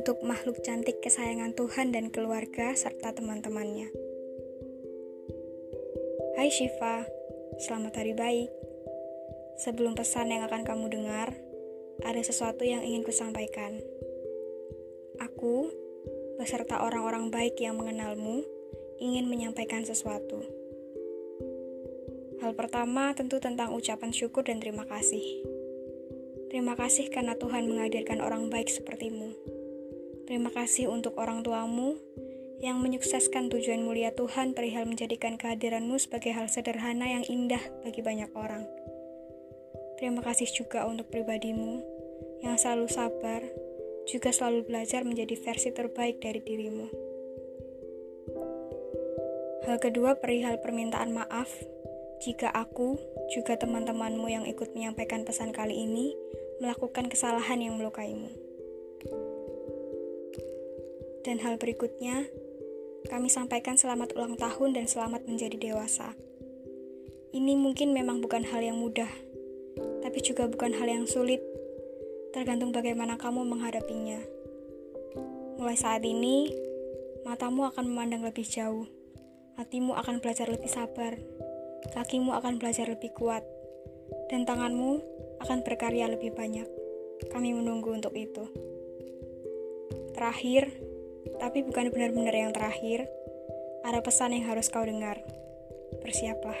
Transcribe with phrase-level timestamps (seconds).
[0.00, 3.92] untuk makhluk cantik kesayangan Tuhan dan keluarga serta teman-temannya.
[6.40, 7.04] Hai Shiva,
[7.60, 8.48] selamat hari baik.
[9.60, 11.36] Sebelum pesan yang akan kamu dengar,
[12.00, 13.76] ada sesuatu yang ingin kusampaikan.
[15.20, 15.68] Aku,
[16.40, 18.40] beserta orang-orang baik yang mengenalmu,
[19.04, 20.40] ingin menyampaikan sesuatu.
[22.40, 25.44] Hal pertama tentu tentang ucapan syukur dan terima kasih.
[26.48, 29.59] Terima kasih karena Tuhan menghadirkan orang baik sepertimu.
[30.30, 31.98] Terima kasih untuk orang tuamu
[32.62, 38.30] yang menyukseskan tujuan mulia Tuhan perihal menjadikan kehadiranmu sebagai hal sederhana yang indah bagi banyak
[38.38, 38.62] orang.
[39.98, 41.82] Terima kasih juga untuk pribadimu
[42.46, 43.42] yang selalu sabar,
[44.06, 46.86] juga selalu belajar menjadi versi terbaik dari dirimu.
[49.66, 51.50] Hal kedua perihal permintaan maaf
[52.22, 52.94] jika aku,
[53.34, 56.14] juga teman-temanmu yang ikut menyampaikan pesan kali ini,
[56.62, 58.49] melakukan kesalahan yang melukaimu.
[61.30, 62.26] Dan hal berikutnya,
[63.06, 66.10] kami sampaikan selamat ulang tahun dan selamat menjadi dewasa.
[67.30, 69.06] Ini mungkin memang bukan hal yang mudah,
[70.02, 71.38] tapi juga bukan hal yang sulit,
[72.34, 74.18] tergantung bagaimana kamu menghadapinya.
[75.54, 76.50] Mulai saat ini,
[77.22, 78.90] matamu akan memandang lebih jauh,
[79.54, 81.14] hatimu akan belajar lebih sabar,
[81.94, 83.46] kakimu akan belajar lebih kuat,
[84.34, 84.98] dan tanganmu
[85.46, 86.66] akan berkarya lebih banyak.
[87.30, 88.50] Kami menunggu untuk itu.
[90.10, 90.89] Terakhir,
[91.40, 93.08] tapi bukan benar-benar yang terakhir,
[93.84, 95.20] ada pesan yang harus kau dengar.
[96.00, 96.60] Bersiaplah.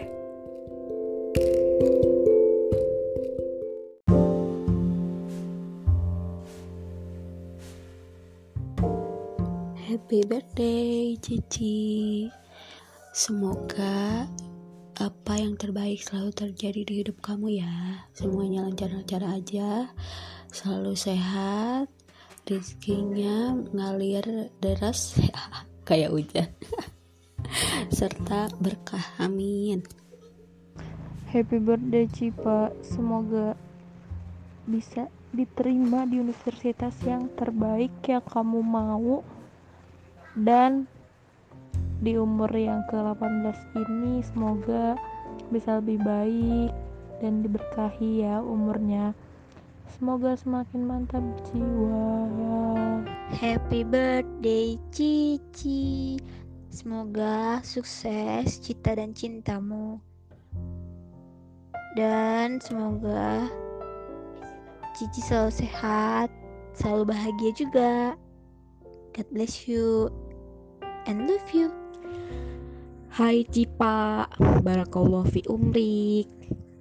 [9.90, 12.30] Happy birthday, Cici.
[13.10, 14.30] Semoga
[15.00, 19.88] apa yang terbaik selalu terjadi di hidup kamu ya semuanya lancar-lancar aja
[20.52, 21.88] selalu sehat
[22.46, 25.16] rezekinya ngalir deras.
[25.88, 26.48] Kayak hujan.
[27.98, 29.82] Serta berkah amin.
[31.30, 32.70] Happy birthday Cipa.
[32.82, 33.58] Semoga
[34.66, 39.22] bisa diterima di universitas yang terbaik yang kamu mau.
[40.30, 40.86] Dan
[42.00, 44.96] di umur yang ke-18 ini semoga
[45.52, 46.72] bisa lebih baik
[47.20, 49.12] dan diberkahi ya umurnya
[49.96, 52.60] semoga semakin mantap jiwa ya.
[53.34, 56.18] Happy birthday Cici.
[56.70, 59.98] Semoga sukses cita dan cintamu.
[61.98, 63.50] Dan semoga
[64.94, 66.28] Cici selalu sehat
[66.78, 67.92] selalu bahagia juga.
[69.12, 70.08] God bless you
[71.10, 71.74] and love you.
[73.10, 74.30] Hai Cipa,
[74.62, 76.39] Barakallah fi umrik.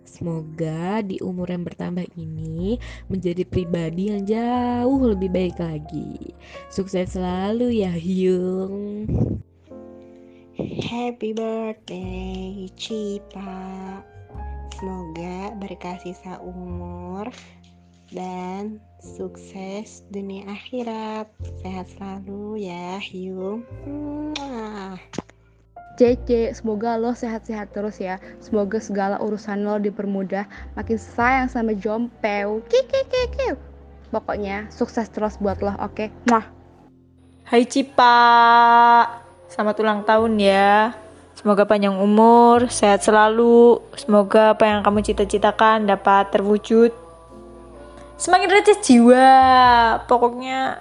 [0.09, 2.81] Semoga di umur yang bertambah ini
[3.13, 6.33] menjadi pribadi yang jauh lebih baik lagi.
[6.73, 9.05] Sukses selalu ya Hyung.
[10.59, 14.01] Happy birthday Cipa.
[14.73, 17.29] Semoga berkah sisa umur
[18.09, 21.29] dan sukses dunia akhirat.
[21.61, 23.61] Sehat selalu ya Hyung.
[23.85, 24.97] Mwah.
[25.99, 28.23] Cece, semoga lo sehat-sehat terus ya.
[28.39, 30.47] Semoga segala urusan lo dipermudah,
[30.79, 32.63] makin sayang sama Jompeu.
[32.71, 33.03] Kiki
[34.07, 36.07] Pokoknya sukses terus buat lo, oke?
[36.07, 36.07] Okay?
[37.43, 38.15] Hai Cipa,
[39.51, 40.95] selamat ulang tahun ya.
[41.35, 43.83] Semoga panjang umur, sehat selalu.
[43.99, 46.95] Semoga apa yang kamu cita-citakan dapat terwujud.
[48.15, 49.27] Semakin receh jiwa.
[50.07, 50.79] Pokoknya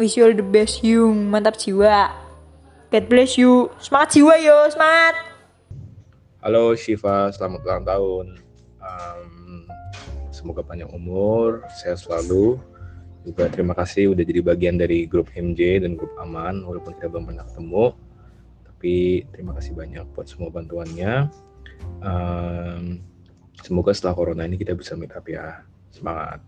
[0.00, 1.28] all the best, Yung.
[1.28, 2.23] Mantap jiwa.
[2.94, 3.74] God bless you.
[3.82, 5.18] Semangat jiwa yo, semangat.
[6.38, 8.26] Halo Shiva, selamat ulang tahun.
[8.78, 9.66] Um,
[10.30, 12.54] semoga panjang umur, sehat selalu.
[13.26, 17.34] Juga terima kasih udah jadi bagian dari grup MJ dan grup Aman, walaupun kita belum
[17.34, 17.98] pernah ketemu.
[18.62, 21.34] Tapi terima kasih banyak buat semua bantuannya.
[21.98, 23.02] Um,
[23.58, 25.66] semoga setelah corona ini kita bisa meet up ya.
[25.90, 26.46] Semangat.